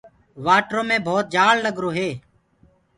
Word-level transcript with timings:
وآٽرو 0.45 0.81
مي 0.87 0.97
ڀَوت 1.05 1.25
جآلگرو 1.35 1.89
هي۔ 1.97 2.09